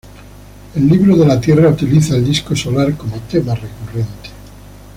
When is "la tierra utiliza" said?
1.27-2.15